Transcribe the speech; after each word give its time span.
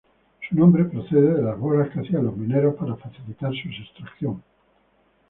Su 0.49 0.55
nombre 0.57 0.85
procede 0.85 1.35
de 1.35 1.43
las 1.43 1.59
bolas 1.59 1.91
que 1.91 1.99
hacían 1.99 2.25
los 2.25 2.35
mineros 2.35 2.73
para 2.73 2.95
facilitar 2.95 3.51
su 3.53 3.69
extracción. 3.69 4.41